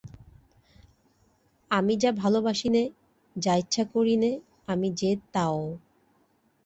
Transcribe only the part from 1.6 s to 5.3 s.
আমি যা ভালোবাসি নে, যা ইচ্ছা করি নে, আমি যে